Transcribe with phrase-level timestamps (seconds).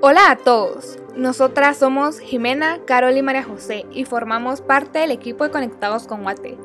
[0.00, 5.42] Hola a todos, nosotras somos Jimena, Carol y María José y formamos parte del equipo
[5.42, 6.56] de Conectados con Guate.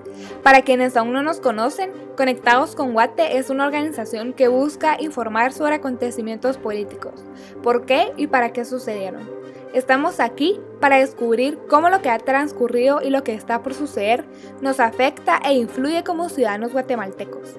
[0.44, 5.52] Para quienes aún no nos conocen, Conectados con Guate es una organización que busca informar
[5.52, 7.24] sobre acontecimientos políticos,
[7.64, 9.28] por qué y para qué sucedieron.
[9.74, 14.26] Estamos aquí para descubrir cómo lo que ha transcurrido y lo que está por suceder
[14.62, 17.56] nos afecta e influye como ciudadanos guatemaltecos.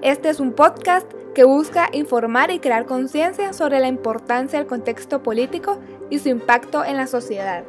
[0.00, 5.22] Este es un podcast que busca informar y crear conciencia sobre la importancia del contexto
[5.22, 5.78] político
[6.10, 7.62] y su impacto en la sociedad.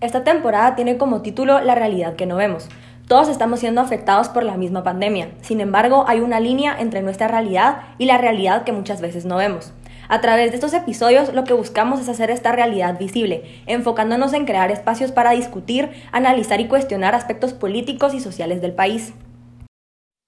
[0.00, 2.68] Esta temporada tiene como título La realidad que no vemos.
[3.06, 5.30] Todos estamos siendo afectados por la misma pandemia.
[5.42, 9.36] Sin embargo, hay una línea entre nuestra realidad y la realidad que muchas veces no
[9.36, 9.72] vemos.
[10.08, 14.44] A través de estos episodios lo que buscamos es hacer esta realidad visible, enfocándonos en
[14.44, 19.12] crear espacios para discutir, analizar y cuestionar aspectos políticos y sociales del país.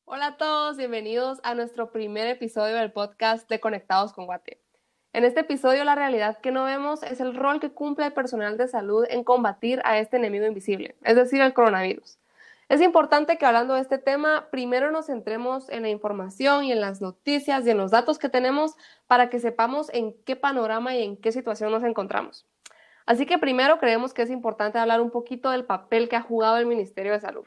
[0.07, 4.61] Hola a todos, bienvenidos a nuestro primer episodio del podcast de Conectados con Guate.
[5.15, 8.59] En este episodio la realidad que no vemos es el rol que cumple el personal
[8.59, 12.19] de salud en combatir a este enemigo invisible, es decir, el coronavirus.
[12.69, 16.83] Es importante que hablando de este tema, primero nos centremos en la información y en
[16.83, 18.75] las noticias y en los datos que tenemos
[19.07, 22.47] para que sepamos en qué panorama y en qué situación nos encontramos.
[23.07, 26.59] Así que primero creemos que es importante hablar un poquito del papel que ha jugado
[26.59, 27.47] el Ministerio de Salud.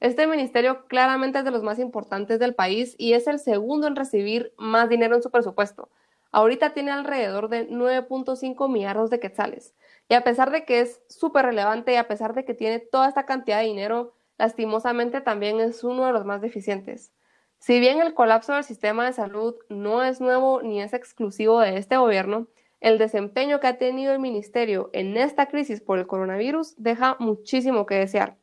[0.00, 3.96] Este ministerio claramente es de los más importantes del país y es el segundo en
[3.96, 5.88] recibir más dinero en su presupuesto.
[6.30, 9.74] Ahorita tiene alrededor de 9.5 millardos de quetzales.
[10.08, 13.08] Y a pesar de que es súper relevante y a pesar de que tiene toda
[13.08, 17.12] esta cantidad de dinero, lastimosamente también es uno de los más deficientes.
[17.58, 21.76] Si bien el colapso del sistema de salud no es nuevo ni es exclusivo de
[21.76, 22.46] este gobierno,
[22.80, 27.84] el desempeño que ha tenido el ministerio en esta crisis por el coronavirus deja muchísimo
[27.84, 28.36] que desear.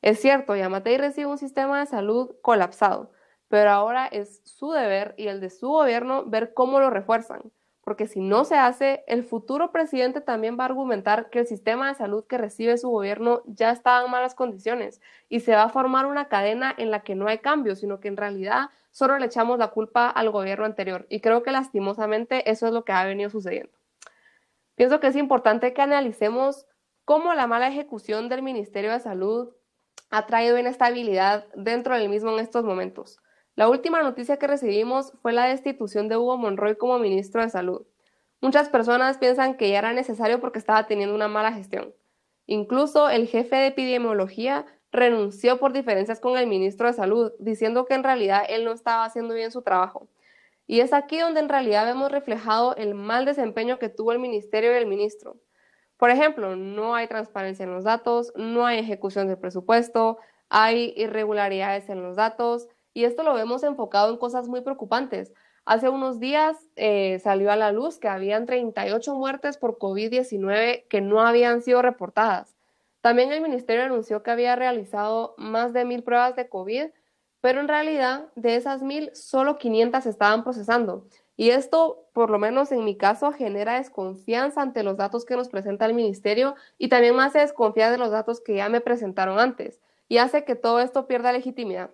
[0.00, 3.10] Es cierto, Yamatei recibe un sistema de salud colapsado,
[3.48, 7.50] pero ahora es su deber y el de su gobierno ver cómo lo refuerzan,
[7.82, 11.88] porque si no se hace, el futuro presidente también va a argumentar que el sistema
[11.88, 15.68] de salud que recibe su gobierno ya está en malas condiciones y se va a
[15.68, 19.26] formar una cadena en la que no hay cambio, sino que en realidad solo le
[19.26, 23.04] echamos la culpa al gobierno anterior y creo que lastimosamente eso es lo que ha
[23.04, 23.72] venido sucediendo.
[24.76, 26.66] Pienso que es importante que analicemos
[27.04, 29.50] cómo la mala ejecución del Ministerio de Salud
[30.10, 33.18] ha traído inestabilidad dentro del mismo en estos momentos.
[33.54, 37.86] La última noticia que recibimos fue la destitución de Hugo Monroy como ministro de Salud.
[38.40, 41.92] Muchas personas piensan que ya era necesario porque estaba teniendo una mala gestión.
[42.46, 47.94] Incluso el jefe de epidemiología renunció por diferencias con el ministro de Salud, diciendo que
[47.94, 50.08] en realidad él no estaba haciendo bien su trabajo.
[50.66, 54.72] Y es aquí donde en realidad vemos reflejado el mal desempeño que tuvo el ministerio
[54.72, 55.36] y el ministro.
[55.98, 61.90] Por ejemplo, no hay transparencia en los datos, no hay ejecución del presupuesto, hay irregularidades
[61.90, 65.34] en los datos y esto lo vemos enfocado en cosas muy preocupantes.
[65.64, 71.00] Hace unos días eh, salió a la luz que habían 38 muertes por COVID-19 que
[71.00, 72.56] no habían sido reportadas.
[73.00, 76.86] También el ministerio anunció que había realizado más de mil pruebas de COVID,
[77.40, 81.04] pero en realidad de esas mil solo 500 estaban procesando.
[81.40, 85.48] Y esto, por lo menos en mi caso, genera desconfianza ante los datos que nos
[85.48, 89.38] presenta el ministerio y también me hace desconfiar de los datos que ya me presentaron
[89.38, 91.90] antes y hace que todo esto pierda legitimidad.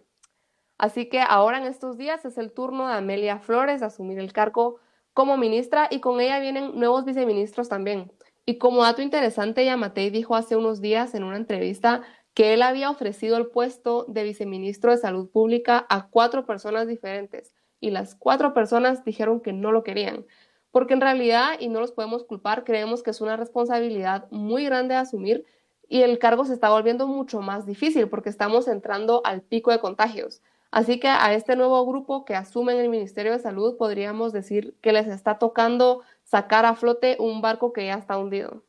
[0.78, 4.32] Así que ahora en estos días es el turno de Amelia Flores de asumir el
[4.32, 4.80] cargo
[5.12, 8.10] como ministra y con ella vienen nuevos viceministros también.
[8.46, 12.00] Y como dato interesante, Yamatei dijo hace unos días en una entrevista
[12.32, 17.53] que él había ofrecido el puesto de viceministro de Salud Pública a cuatro personas diferentes
[17.84, 20.24] y las cuatro personas dijeron que no lo querían.
[20.70, 24.94] Porque en realidad, y no los podemos culpar, creemos que es una responsabilidad muy grande
[24.94, 25.44] a asumir
[25.86, 29.80] y el cargo se está volviendo mucho más difícil porque estamos entrando al pico de
[29.80, 30.40] contagios.
[30.70, 34.94] Así que a este nuevo grupo que asumen el Ministerio de Salud podríamos decir que
[34.94, 38.62] les está tocando sacar a flote un barco que ya está hundido.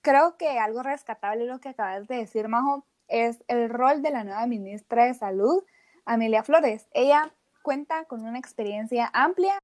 [0.00, 4.24] Creo que algo rescatable lo que acabas de decir, Majo, es el rol de la
[4.24, 5.62] nueva ministra de Salud,
[6.06, 6.88] Amelia Flores.
[6.92, 7.34] Ella
[7.64, 9.58] cuenta con una experiencia amplia.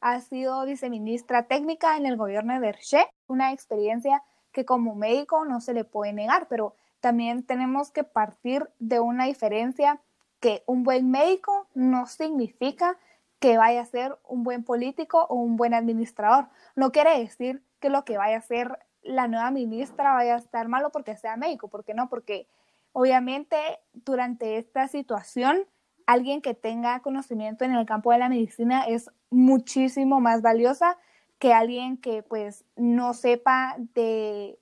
[0.00, 4.22] Ha sido viceministra técnica en el gobierno de Berché, una experiencia
[4.52, 9.26] que como médico no se le puede negar, pero también tenemos que partir de una
[9.26, 10.00] diferencia
[10.40, 12.96] que un buen médico no significa
[13.40, 16.48] que vaya a ser un buen político o un buen administrador.
[16.76, 20.68] No quiere decir que lo que vaya a ser la nueva ministra vaya a estar
[20.68, 22.08] malo porque sea médico, ¿por qué no?
[22.08, 22.46] Porque
[22.92, 23.56] obviamente
[23.92, 25.66] durante esta situación
[26.06, 30.98] alguien que tenga conocimiento en el campo de la medicina es muchísimo más valiosa
[31.38, 34.58] que alguien que pues no sepa de,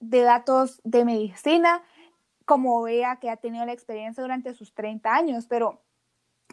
[0.00, 1.82] de datos de medicina,
[2.44, 5.82] como vea que ha tenido la experiencia durante sus 30 años, pero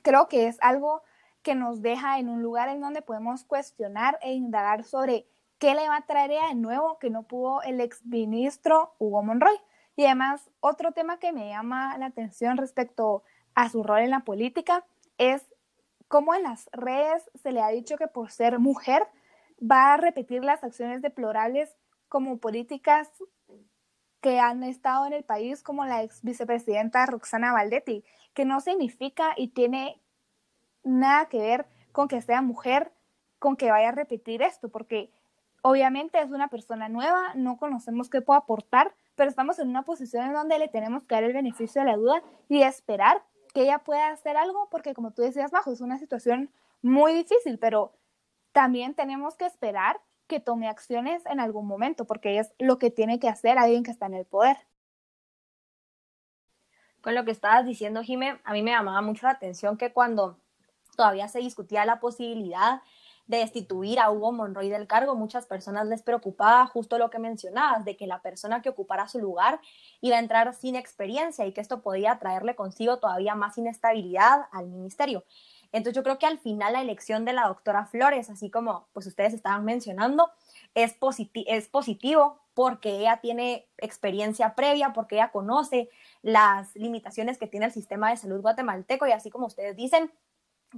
[0.01, 1.04] creo que es algo
[1.44, 5.27] que nos deja en un lugar en donde podemos cuestionar e indagar sobre
[5.60, 9.56] qué le va a traer de nuevo que no pudo el exministro Hugo Monroy.
[9.95, 13.24] Y además, otro tema que me llama la atención respecto
[13.55, 14.85] a su rol en la política
[15.17, 15.44] es
[16.07, 19.07] cómo en las redes se le ha dicho que por ser mujer
[19.59, 21.75] va a repetir las acciones deplorables
[22.09, 23.09] como políticas
[24.21, 28.03] que han estado en el país, como la ex vicepresidenta Roxana Valdetti,
[28.33, 30.01] que no significa y tiene
[30.83, 32.91] nada que ver con que sea mujer,
[33.39, 35.11] con que vaya a repetir esto, porque
[35.61, 40.25] obviamente es una persona nueva, no conocemos qué puede aportar, pero estamos en una posición
[40.25, 43.23] en donde le tenemos que dar el beneficio de la duda y esperar
[43.53, 46.51] que ella pueda hacer algo, porque como tú decías, Bajo, es una situación
[46.81, 47.94] muy difícil, pero
[48.51, 53.19] también tenemos que esperar que tome acciones en algún momento, porque es lo que tiene
[53.19, 54.57] que hacer alguien que está en el poder.
[57.01, 60.39] Con lo que estabas diciendo, Jimé, a mí me llamaba mucho la atención que cuando
[60.95, 62.81] todavía se discutía la posibilidad
[63.27, 67.85] de destituir a Hugo Monroy del cargo, muchas personas les preocupaba justo lo que mencionabas,
[67.85, 69.61] de que la persona que ocupara su lugar
[70.01, 74.67] iba a entrar sin experiencia y que esto podía traerle consigo todavía más inestabilidad al
[74.67, 75.23] ministerio.
[75.71, 79.07] Entonces yo creo que al final la elección de la doctora Flores, así como pues
[79.07, 80.29] ustedes estaban mencionando,
[80.75, 80.95] es,
[81.47, 85.89] es positivo porque ella tiene experiencia previa, porque ella conoce
[86.21, 90.11] las limitaciones que tiene el sistema de salud guatemalteco y así como ustedes dicen,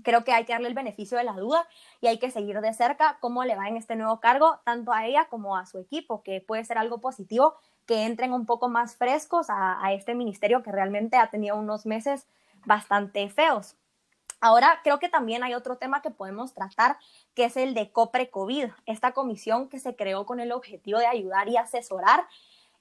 [0.03, 1.67] creo que hay que darle el beneficio de la duda
[2.01, 5.05] y hay que seguir de cerca cómo le va en este nuevo cargo, tanto a
[5.05, 7.55] ella como a su equipo, que puede ser algo positivo,
[7.85, 11.85] que entren un poco más frescos a, a este ministerio que realmente ha tenido unos
[11.85, 12.27] meses
[12.65, 13.75] bastante feos.
[14.41, 16.97] Ahora creo que también hay otro tema que podemos tratar,
[17.33, 21.07] que es el de COPRE COVID, esta comisión que se creó con el objetivo de
[21.07, 22.27] ayudar y asesorar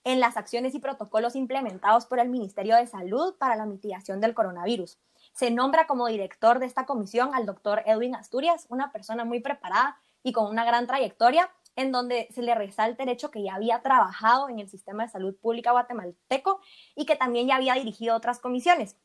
[0.05, 4.35] en las acciones y protocolos implementados por el Ministerio de Salud para la mitigación del
[4.35, 4.99] coronavirus.
[5.35, 9.99] Se nombra como director de esta comisión al doctor Edwin Asturias, una persona muy preparada
[10.23, 13.83] y con una gran trayectoria, en donde se le resalta el hecho que ya había
[13.83, 16.61] trabajado en el sistema de salud pública guatemalteco
[16.95, 18.97] y que también ya había dirigido otras comisiones.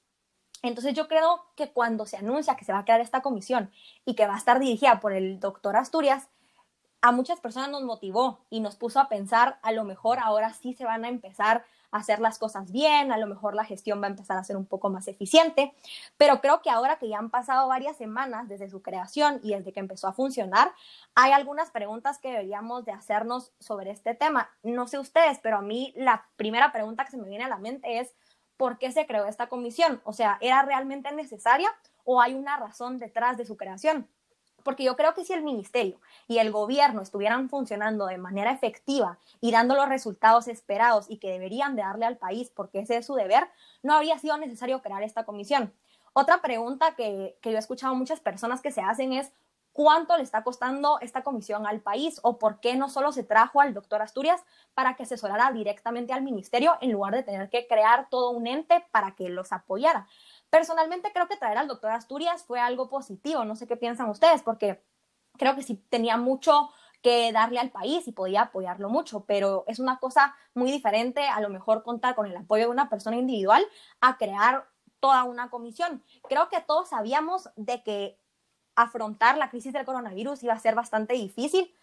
[0.61, 3.71] Entonces yo creo que cuando se anuncia que se va a crear esta comisión
[4.05, 6.29] y que va a estar dirigida por el doctor Asturias,
[7.01, 10.73] a muchas personas nos motivó y nos puso a pensar, a lo mejor ahora sí
[10.73, 14.09] se van a empezar hacer las cosas bien, a lo mejor la gestión va a
[14.09, 15.74] empezar a ser un poco más eficiente,
[16.18, 19.74] pero creo que ahora que ya han pasado varias semanas desde su creación y desde
[19.74, 20.71] que empezó a funcionar,
[21.15, 24.50] hay algunas preguntas que deberíamos de hacernos sobre este tema.
[24.63, 27.57] No sé ustedes, pero a mí la primera pregunta que se me viene a la
[27.57, 28.13] mente es,
[28.57, 30.01] ¿por qué se creó esta comisión?
[30.03, 31.69] O sea, ¿era realmente necesaria
[32.03, 34.07] o hay una razón detrás de su creación?
[34.63, 39.17] Porque yo creo que si el ministerio y el gobierno estuvieran funcionando de manera efectiva
[39.41, 43.06] y dando los resultados esperados y que deberían de darle al país porque ese es
[43.06, 43.47] su deber,
[43.83, 45.73] no habría sido necesario crear esta comisión.
[46.13, 49.31] Otra pregunta que, que yo he escuchado muchas personas que se hacen es,
[49.73, 53.62] ¿cuánto le está costando esta comisión al país o por qué no solo se trajo
[53.62, 58.09] al doctor Asturias para que asesorara directamente al ministerio en lugar de tener que crear
[58.09, 60.07] todo un ente para que los apoyara?
[60.50, 64.42] Personalmente creo que traer al doctor Asturias fue algo positivo, no sé qué piensan ustedes,
[64.42, 64.84] porque
[65.38, 66.69] creo que sí tenía mucho
[67.01, 71.40] que darle al país y podía apoyarlo mucho, pero es una cosa muy diferente a
[71.40, 73.66] lo mejor contar con el apoyo de una persona individual
[74.01, 74.68] a crear
[75.00, 76.03] toda una comisión.
[76.27, 78.20] Creo que todos sabíamos de que
[78.75, 81.74] afrontar la crisis del coronavirus iba a ser bastante difícil,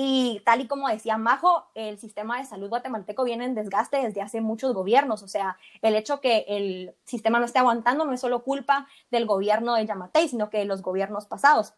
[0.00, 4.22] y tal y como decía Majo, el sistema de salud guatemalteco viene en desgaste desde
[4.22, 5.24] hace muchos gobiernos.
[5.24, 9.26] O sea, el hecho que el sistema no esté aguantando no es solo culpa del
[9.26, 11.74] gobierno de Yamatei, sino que de los gobiernos pasados.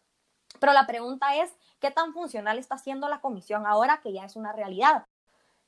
[0.59, 1.49] Pero la pregunta es,
[1.79, 5.05] ¿qué tan funcional está siendo la comisión ahora que ya es una realidad?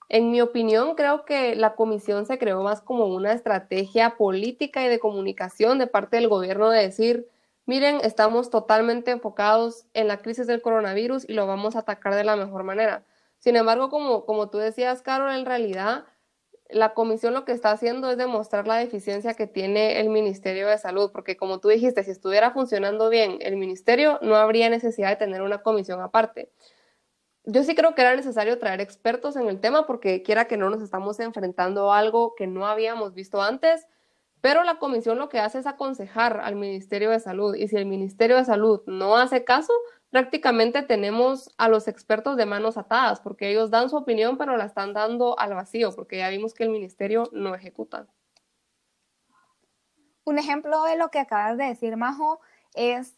[0.08, 4.90] En mi opinión, creo que la comisión se creó más como una estrategia política y
[4.90, 7.28] de comunicación de parte del gobierno de decir,
[7.66, 12.24] miren, estamos totalmente enfocados en la crisis del coronavirus y lo vamos a atacar de
[12.24, 13.06] la mejor manera.
[13.40, 16.06] Sin embargo, como, como tú decías, Carol, en realidad
[16.70, 20.78] la comisión lo que está haciendo es demostrar la deficiencia que tiene el Ministerio de
[20.78, 25.16] Salud, porque como tú dijiste, si estuviera funcionando bien el ministerio, no habría necesidad de
[25.18, 26.52] tener una comisión aparte.
[27.46, 30.70] Yo sí creo que era necesario traer expertos en el tema porque quiera que no
[30.70, 33.86] nos estamos enfrentando a algo que no habíamos visto antes
[34.44, 37.86] pero la comisión lo que hace es aconsejar al Ministerio de Salud y si el
[37.86, 39.72] Ministerio de Salud no hace caso,
[40.10, 44.66] prácticamente tenemos a los expertos de manos atadas porque ellos dan su opinión pero la
[44.66, 48.06] están dando al vacío porque ya vimos que el Ministerio no ejecuta.
[50.26, 52.42] Un ejemplo de lo que acabas de decir, Majo,
[52.76, 53.16] es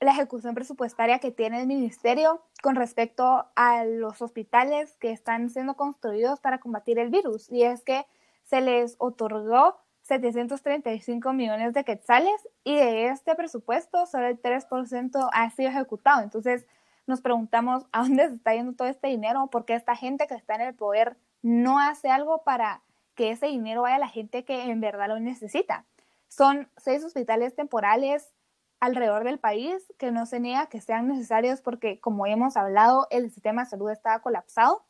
[0.00, 5.76] la ejecución presupuestaria que tiene el ministerio con respecto a los hospitales que están siendo
[5.76, 7.50] construidos para combatir el virus.
[7.50, 8.04] Y es que
[8.42, 9.78] se les otorgó
[10.20, 16.22] 735 millones de quetzales y de este presupuesto solo el 3% ha sido ejecutado.
[16.22, 16.66] Entonces
[17.06, 20.54] nos preguntamos a dónde se está yendo todo este dinero, porque esta gente que está
[20.56, 22.82] en el poder no hace algo para
[23.14, 25.86] que ese dinero vaya a la gente que en verdad lo necesita.
[26.28, 28.32] Son seis hospitales temporales
[28.80, 33.30] alrededor del país que no se niega que sean necesarios porque, como hemos hablado, el
[33.30, 34.84] sistema de salud está colapsado.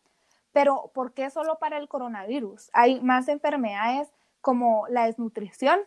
[0.52, 2.70] Pero, ¿por qué solo para el coronavirus?
[2.72, 4.08] Hay más enfermedades
[4.42, 5.80] como la desnutrición,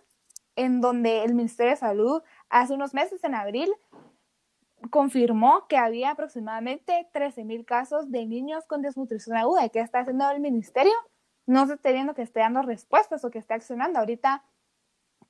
[0.56, 3.72] en donde el Ministerio de Salud hace unos meses, en abril,
[4.90, 9.66] confirmó que había aproximadamente 13 mil casos de niños con desnutrición aguda.
[9.66, 10.94] ¿Y qué está haciendo el ministerio?
[11.46, 14.00] No se está viendo que esté dando respuestas o que esté accionando.
[14.00, 14.44] Ahorita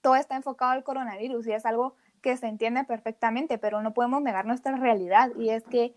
[0.02, 4.22] todo está enfocado al coronavirus y es algo que se entiende perfectamente, pero no podemos
[4.22, 5.96] negar nuestra realidad y es que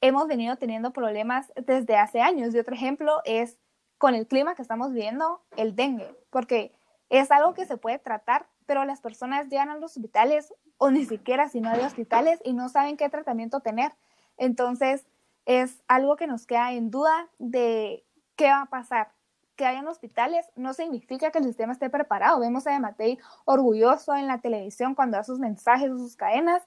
[0.00, 2.54] hemos venido teniendo problemas desde hace años.
[2.54, 3.58] Y otro ejemplo es
[4.02, 6.72] con el clima que estamos viviendo, el dengue, porque
[7.08, 11.04] es algo que se puede tratar, pero las personas llegan a los hospitales o ni
[11.04, 13.92] siquiera si no hay hospitales y no saben qué tratamiento tener.
[14.38, 15.06] Entonces,
[15.46, 18.04] es algo que nos queda en duda de
[18.34, 19.12] qué va a pasar.
[19.54, 22.40] Que hayan hospitales no significa que el sistema esté preparado.
[22.40, 26.64] Vemos a Matei orgulloso en la televisión cuando da sus mensajes o sus cadenas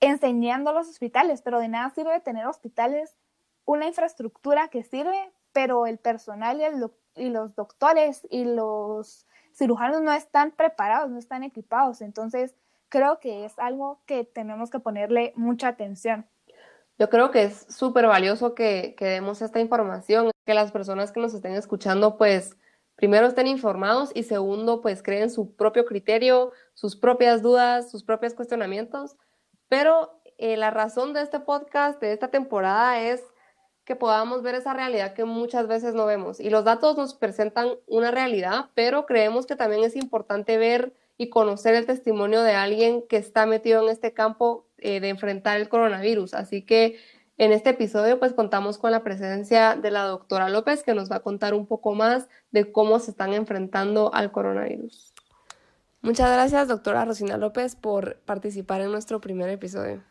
[0.00, 3.18] enseñando los hospitales, pero de nada sirve tener hospitales,
[3.66, 6.60] una infraestructura que sirve, pero el personal
[7.16, 12.02] y, los doctores y los cirujanos no están preparados, no están equipados.
[12.02, 12.54] Entonces,
[12.90, 16.26] creo que es algo que tenemos que ponerle mucha atención.
[16.98, 21.20] Yo creo que es súper valioso que, que, demos esta información, que las personas que
[21.20, 22.56] nos estén escuchando, pues,
[22.96, 28.34] primero estén informados y segundo, pues, creen su propio criterio, sus propias dudas, sus propios
[28.34, 29.16] cuestionamientos.
[29.68, 33.22] Pero eh, la razón de este podcast, de esta temporada, es
[33.84, 36.40] que podamos ver esa realidad que muchas veces no vemos.
[36.40, 41.28] Y los datos nos presentan una realidad, pero creemos que también es importante ver y
[41.28, 45.68] conocer el testimonio de alguien que está metido en este campo eh, de enfrentar el
[45.68, 46.34] coronavirus.
[46.34, 46.98] Así que
[47.36, 51.16] en este episodio pues contamos con la presencia de la doctora López que nos va
[51.16, 55.12] a contar un poco más de cómo se están enfrentando al coronavirus.
[56.00, 60.02] Muchas gracias doctora Rosina López por participar en nuestro primer episodio.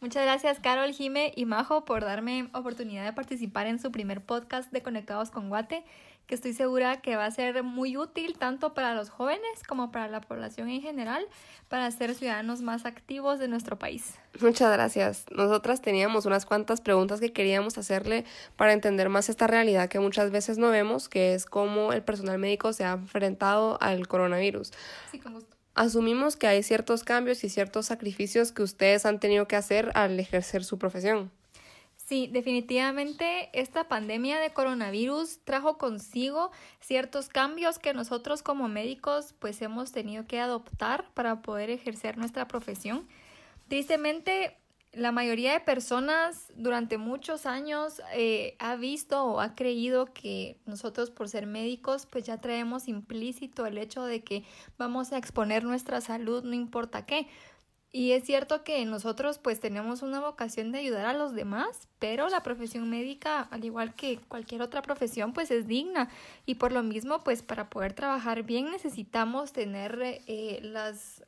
[0.00, 4.70] Muchas gracias Carol, Jime y Majo por darme oportunidad de participar en su primer podcast
[4.70, 5.84] de Conectados con Guate,
[6.28, 10.06] que estoy segura que va a ser muy útil tanto para los jóvenes como para
[10.06, 11.26] la población en general,
[11.68, 14.14] para ser ciudadanos más activos de nuestro país.
[14.40, 15.24] Muchas gracias.
[15.32, 18.24] Nosotras teníamos unas cuantas preguntas que queríamos hacerle
[18.54, 22.38] para entender más esta realidad que muchas veces no vemos, que es cómo el personal
[22.38, 24.70] médico se ha enfrentado al coronavirus.
[25.10, 29.46] Sí, con gusto asumimos que hay ciertos cambios y ciertos sacrificios que ustedes han tenido
[29.46, 31.30] que hacer al ejercer su profesión.
[31.96, 39.60] Sí, definitivamente esta pandemia de coronavirus trajo consigo ciertos cambios que nosotros como médicos pues
[39.62, 43.06] hemos tenido que adoptar para poder ejercer nuestra profesión.
[43.68, 44.56] Tristemente,
[44.98, 51.10] la mayoría de personas durante muchos años eh, ha visto o ha creído que nosotros
[51.10, 54.44] por ser médicos pues ya traemos implícito el hecho de que
[54.76, 57.28] vamos a exponer nuestra salud no importa qué.
[57.90, 62.28] Y es cierto que nosotros pues tenemos una vocación de ayudar a los demás, pero
[62.28, 66.10] la profesión médica, al igual que cualquier otra profesión, pues es digna.
[66.44, 71.24] Y por lo mismo, pues para poder trabajar bien necesitamos tener eh, las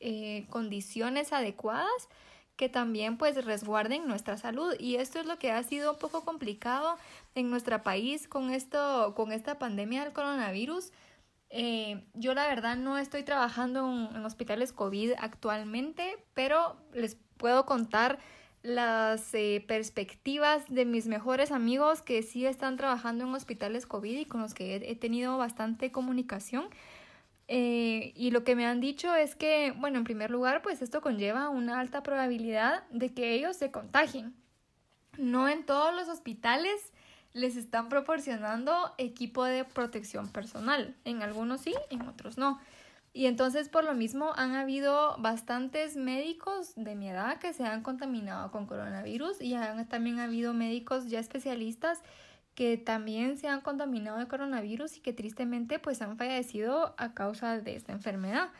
[0.00, 2.10] eh, condiciones adecuadas
[2.56, 4.74] que también pues resguarden nuestra salud.
[4.78, 6.96] Y esto es lo que ha sido un poco complicado
[7.34, 10.92] en nuestro país con esto con esta pandemia del coronavirus.
[11.50, 18.18] Eh, yo la verdad no estoy trabajando en, hospitales COVID actualmente pero les puedo contar
[18.62, 24.24] las eh, perspectivas de mis mejores amigos que sí están trabajando en hospitales COVID y
[24.24, 26.64] con los que he tenido bastante comunicación
[27.48, 31.00] eh, y lo que me han dicho es que, bueno, en primer lugar, pues esto
[31.00, 34.34] conlleva una alta probabilidad de que ellos se contagien.
[35.18, 36.92] No en todos los hospitales
[37.32, 40.94] les están proporcionando equipo de protección personal.
[41.04, 42.60] En algunos sí, en otros no.
[43.12, 47.82] Y entonces por lo mismo han habido bastantes médicos de mi edad que se han
[47.82, 52.02] contaminado con coronavirus y han, también ha habido médicos ya especialistas
[52.54, 57.58] que también se han contaminado de coronavirus y que tristemente pues han fallecido a causa
[57.58, 58.50] de esta enfermedad.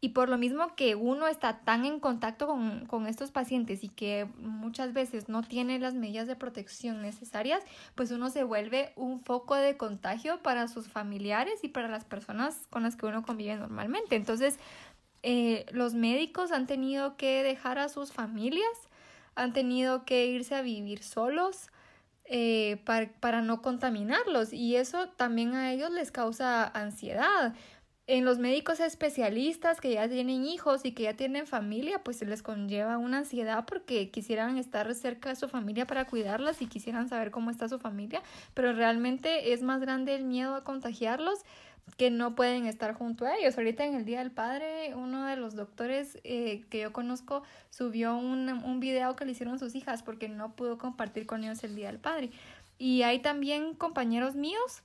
[0.00, 3.88] Y por lo mismo que uno está tan en contacto con, con, estos pacientes y
[3.88, 7.64] que muchas veces no tiene las medidas de protección necesarias,
[7.96, 12.68] pues uno se vuelve un foco de contagio para sus familiares y para las personas
[12.70, 14.14] con las que uno convive normalmente.
[14.14, 14.60] Entonces,
[15.24, 18.88] eh, los médicos han tenido que dejar a sus familias,
[19.34, 21.70] han tenido que irse a vivir solos,
[22.30, 27.54] eh, para, para no contaminarlos y eso también a ellos les causa ansiedad.
[28.08, 32.24] En los médicos especialistas que ya tienen hijos y que ya tienen familia, pues se
[32.24, 37.10] les conlleva una ansiedad porque quisieran estar cerca de su familia para cuidarlas y quisieran
[37.10, 38.22] saber cómo está su familia,
[38.54, 41.40] pero realmente es más grande el miedo a contagiarlos
[41.98, 43.58] que no pueden estar junto a ellos.
[43.58, 48.16] Ahorita en el Día del Padre, uno de los doctores eh, que yo conozco subió
[48.16, 51.74] un, un video que le hicieron sus hijas porque no pudo compartir con ellos el
[51.76, 52.30] Día del Padre.
[52.78, 54.82] Y hay también compañeros míos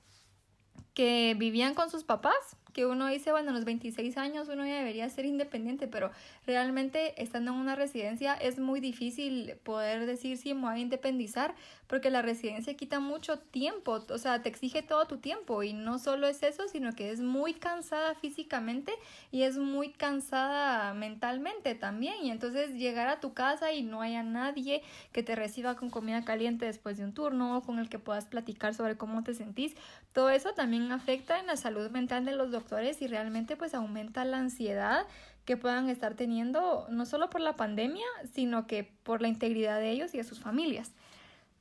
[0.94, 4.78] que vivían con sus papás que uno dice, bueno, a los 26 años uno ya
[4.78, 6.12] debería ser independiente, pero
[6.46, 11.54] realmente estando en una residencia es muy difícil poder decir si me voy a independizar,
[11.88, 16.00] porque la residencia quita mucho tiempo, o sea, te exige todo tu tiempo y no
[16.00, 18.92] solo es eso, sino que es muy cansada físicamente
[19.32, 22.16] y es muy cansada mentalmente también.
[22.24, 24.82] Y entonces llegar a tu casa y no haya nadie
[25.12, 28.26] que te reciba con comida caliente después de un turno o con el que puedas
[28.26, 29.76] platicar sobre cómo te sentís,
[30.14, 34.26] todo eso también afecta en la salud mental de los doctores y realmente pues aumenta
[34.26, 35.06] la ansiedad
[35.46, 39.92] que puedan estar teniendo no solo por la pandemia, sino que por la integridad de
[39.92, 40.92] ellos y de sus familias.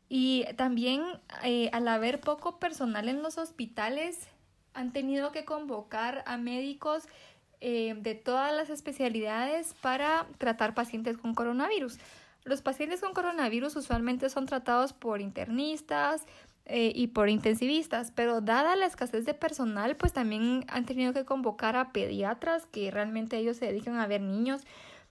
[0.08, 1.02] Y también
[1.42, 4.28] eh, al haber poco personal en los hospitales,
[4.74, 7.04] han tenido que convocar a médicos
[7.60, 11.98] eh, de todas las especialidades para tratar pacientes con coronavirus.
[12.44, 16.26] Los pacientes con coronavirus usualmente son tratados por internistas,
[16.66, 21.24] eh, y por intensivistas, pero dada la escasez de personal, pues también han tenido que
[21.24, 24.62] convocar a pediatras que realmente ellos se dedican a ver niños,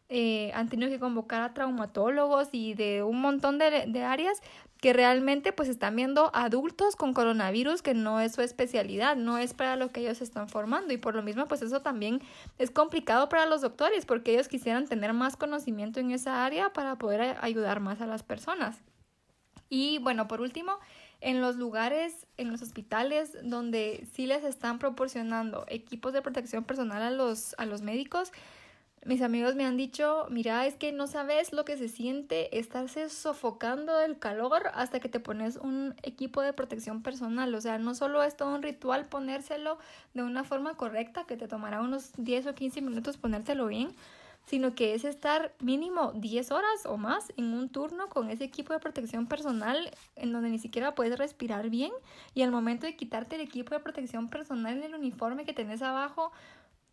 [0.08, 4.42] eh, han tenido que convocar a traumatólogos y de un montón de, de áreas
[4.82, 9.54] que realmente pues están viendo adultos con coronavirus que no es su especialidad, no es
[9.54, 12.20] para lo que ellos están formando y por lo mismo pues eso también
[12.58, 16.98] es complicado para los doctores porque ellos quisieran tener más conocimiento en esa área para
[16.98, 18.82] poder ayudar más a las personas.
[19.70, 20.74] Y bueno, por último,
[21.22, 27.02] en los lugares, en los hospitales donde sí les están proporcionando equipos de protección personal
[27.02, 28.32] a los, a los médicos,
[29.04, 33.10] mis amigos me han dicho, mira, es que no sabes lo que se siente estarse
[33.10, 37.54] sofocando del calor hasta que te pones un equipo de protección personal.
[37.56, 39.80] O sea, no solo es todo un ritual ponérselo
[40.14, 43.90] de una forma correcta, que te tomará unos 10 o 15 minutos ponértelo bien,
[44.46, 48.74] sino que es estar mínimo 10 horas o más en un turno con ese equipo
[48.74, 51.92] de protección personal en donde ni siquiera puedes respirar bien
[52.34, 55.82] y al momento de quitarte el equipo de protección personal en el uniforme que tenés
[55.82, 56.32] abajo,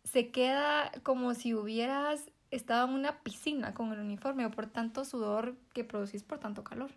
[0.03, 5.05] se queda como si hubieras estado en una piscina con el uniforme o por tanto
[5.05, 6.91] sudor que producís por tanto calor.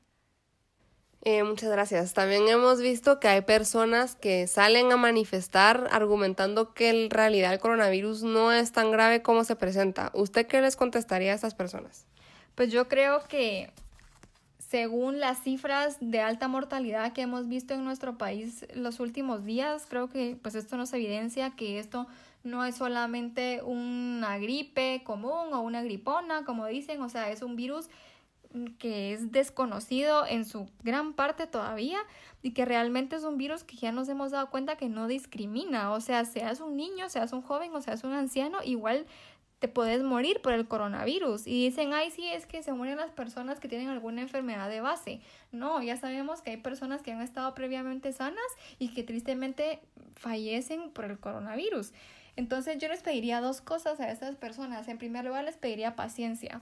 [1.25, 2.15] Eh, muchas gracias.
[2.15, 7.61] También hemos visto que hay personas que salen a manifestar argumentando que en realidad el
[7.61, 10.11] coronavirus no es tan grave como se presenta.
[10.15, 12.07] ¿Usted qué les contestaría a estas personas?
[12.57, 13.71] Pues yo creo que
[14.59, 19.87] según las cifras de alta mortalidad que hemos visto en nuestro país los últimos días,
[19.89, 22.09] creo que pues esto nos evidencia que esto
[22.43, 27.55] no es solamente una gripe común o una gripona, como dicen, o sea, es un
[27.55, 27.89] virus
[28.79, 31.99] que es desconocido en su gran parte todavía
[32.43, 35.93] y que realmente es un virus que ya nos hemos dado cuenta que no discrimina,
[35.93, 39.07] o sea, seas un niño, seas un joven o seas un anciano, igual
[39.63, 41.47] te puedes morir por el coronavirus.
[41.47, 44.81] Y dicen, ay, sí, es que se mueren las personas que tienen alguna enfermedad de
[44.81, 45.21] base.
[45.53, 48.43] No, ya sabemos que hay personas que han estado previamente sanas
[48.81, 49.79] y que tristemente
[50.17, 51.93] fallecen por el coronavirus.
[52.35, 54.89] Entonces yo les pediría dos cosas a estas personas.
[54.89, 56.61] En primer lugar, les pediría paciencia.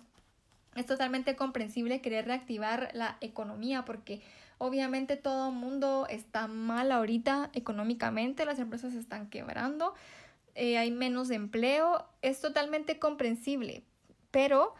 [0.77, 4.23] Es totalmente comprensible querer reactivar la economía porque
[4.59, 9.95] obviamente todo el mundo está mal ahorita económicamente, las empresas están quebrando,
[10.55, 13.83] eh, hay menos empleo, es totalmente comprensible,
[14.31, 14.75] pero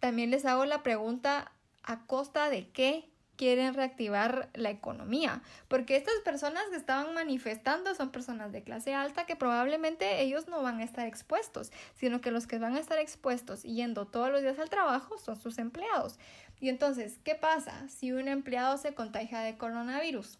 [0.00, 3.10] también les hago la pregunta, ¿a costa de qué
[3.40, 9.24] quieren reactivar la economía, porque estas personas que estaban manifestando son personas de clase alta
[9.24, 12.98] que probablemente ellos no van a estar expuestos, sino que los que van a estar
[12.98, 16.18] expuestos yendo todos los días al trabajo son sus empleados.
[16.60, 20.38] Y entonces, ¿qué pasa si un empleado se contagia de coronavirus?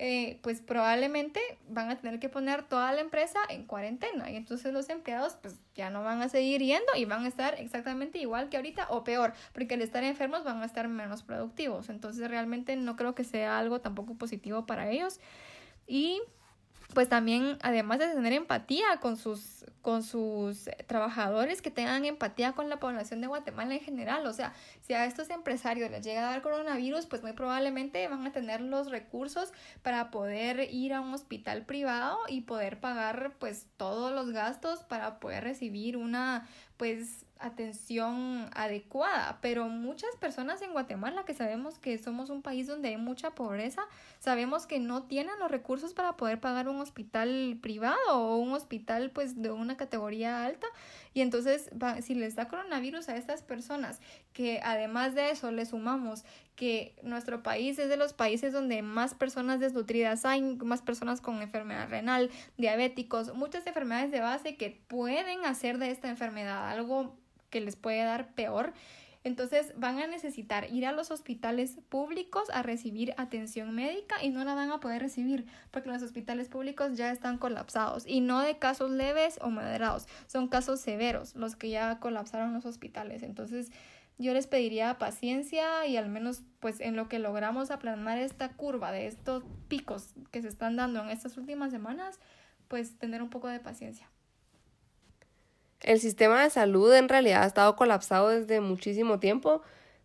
[0.00, 4.72] Eh, pues probablemente van a tener que poner toda la empresa en cuarentena y entonces
[4.72, 8.48] los empleados pues ya no van a seguir yendo y van a estar exactamente igual
[8.48, 11.88] que ahorita o peor, porque al estar enfermos van a estar menos productivos.
[11.88, 15.18] Entonces realmente no creo que sea algo tampoco positivo para ellos.
[15.88, 16.22] Y
[16.94, 22.68] pues también, además de tener empatía con sus, con sus trabajadores, que tengan empatía con
[22.68, 24.26] la población de Guatemala en general.
[24.26, 28.26] O sea, si a estos empresarios les llega a dar coronavirus, pues muy probablemente van
[28.26, 29.50] a tener los recursos
[29.82, 35.20] para poder ir a un hospital privado y poder pagar pues todos los gastos para
[35.20, 36.46] poder recibir una
[36.76, 42.88] pues atención adecuada, pero muchas personas en Guatemala que sabemos que somos un país donde
[42.88, 43.82] hay mucha pobreza,
[44.18, 49.10] sabemos que no tienen los recursos para poder pagar un hospital privado o un hospital
[49.10, 50.66] pues de una categoría alta
[51.14, 51.70] y entonces
[52.02, 54.00] si les da coronavirus a estas personas
[54.34, 59.14] que además de eso le sumamos que nuestro país es de los países donde más
[59.14, 65.46] personas desnutridas hay, más personas con enfermedad renal, diabéticos, muchas enfermedades de base que pueden
[65.46, 67.16] hacer de esta enfermedad algo
[67.50, 68.72] que les puede dar peor.
[69.24, 74.44] Entonces van a necesitar ir a los hospitales públicos a recibir atención médica y no
[74.44, 78.58] la van a poder recibir porque los hospitales públicos ya están colapsados y no de
[78.58, 83.22] casos leves o moderados, son casos severos los que ya colapsaron los hospitales.
[83.22, 83.70] Entonces
[84.18, 88.92] yo les pediría paciencia y al menos pues en lo que logramos aplanar esta curva
[88.92, 92.18] de estos picos que se están dando en estas últimas semanas,
[92.66, 94.08] pues tener un poco de paciencia.
[95.88, 99.62] El sistema de salud en realidad ha estado colapsado desde muchísimo tiempo,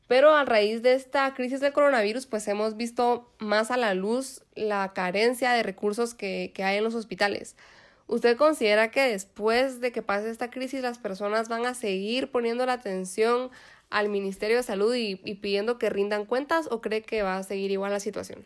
[0.07, 4.43] pero a raíz de esta crisis del coronavirus, pues hemos visto más a la luz
[4.55, 7.57] la carencia de recursos que, que hay en los hospitales.
[8.07, 12.65] ¿Usted considera que después de que pase esta crisis las personas van a seguir poniendo
[12.65, 13.51] la atención
[13.89, 17.43] al Ministerio de Salud y, y pidiendo que rindan cuentas o cree que va a
[17.43, 18.45] seguir igual la situación?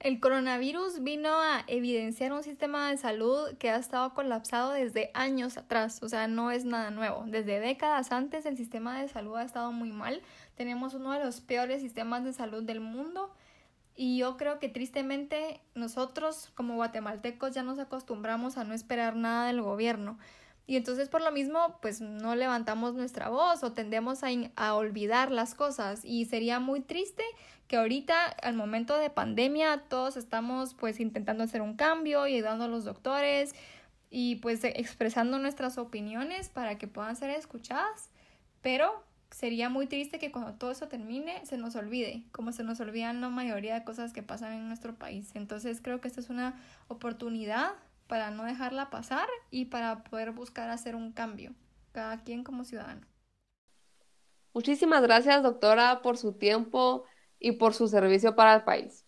[0.00, 5.58] El coronavirus vino a evidenciar un sistema de salud que ha estado colapsado desde años
[5.58, 7.24] atrás, o sea, no es nada nuevo.
[7.26, 10.22] Desde décadas antes el sistema de salud ha estado muy mal.
[10.54, 13.30] Tenemos uno de los peores sistemas de salud del mundo
[13.94, 19.48] y yo creo que tristemente nosotros como guatemaltecos ya nos acostumbramos a no esperar nada
[19.48, 20.18] del gobierno.
[20.70, 25.32] Y entonces por lo mismo, pues no levantamos nuestra voz o tendemos a, a, olvidar
[25.32, 26.04] las cosas.
[26.04, 27.24] Y sería muy triste
[27.66, 32.66] que ahorita, al momento de pandemia, todos estamos pues intentando hacer un cambio y ayudando
[32.66, 33.52] a los doctores
[34.10, 38.08] y pues expresando nuestras opiniones para que puedan ser escuchadas.
[38.62, 39.02] Pero
[39.32, 43.20] sería muy triste que cuando todo eso termine se nos olvide, como se nos olvidan
[43.20, 45.32] la mayoría de cosas que pasan en nuestro país.
[45.34, 47.72] Entonces creo que esta es una oportunidad
[48.10, 51.54] para no dejarla pasar y para poder buscar hacer un cambio,
[51.92, 53.06] cada quien como ciudadano.
[54.52, 57.04] Muchísimas gracias, doctora, por su tiempo
[57.38, 59.06] y por su servicio para el país.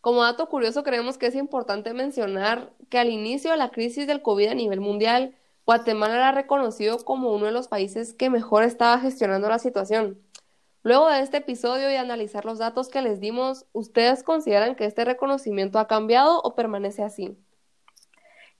[0.00, 4.22] Como dato curioso, creemos que es importante mencionar que al inicio de la crisis del
[4.22, 5.34] COVID a nivel mundial,
[5.66, 10.22] Guatemala era reconocido como uno de los países que mejor estaba gestionando la situación.
[10.84, 15.04] Luego de este episodio y analizar los datos que les dimos, ¿ustedes consideran que este
[15.04, 17.36] reconocimiento ha cambiado o permanece así?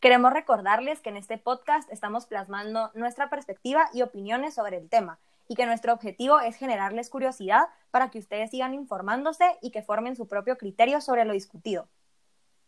[0.00, 5.18] Queremos recordarles que en este podcast estamos plasmando nuestra perspectiva y opiniones sobre el tema
[5.48, 10.14] y que nuestro objetivo es generarles curiosidad para que ustedes sigan informándose y que formen
[10.14, 11.88] su propio criterio sobre lo discutido.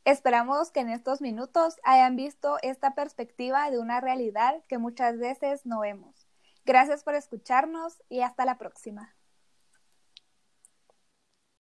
[0.04, 5.66] Esperamos que en estos minutos hayan visto esta perspectiva de una realidad que muchas veces
[5.66, 6.26] no vemos.
[6.64, 9.14] Gracias por escucharnos y hasta la próxima.